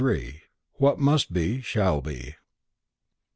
"WHAT 0.79 0.97
MUST 0.97 1.31
BE 1.31 1.61
SHALL 1.61 2.01
BE." 2.01 2.33